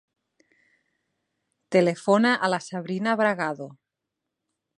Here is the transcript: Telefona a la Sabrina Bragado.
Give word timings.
Telefona 1.77 2.33
a 2.35 2.51
la 2.55 2.61
Sabrina 2.69 3.15
Bragado. 3.23 3.73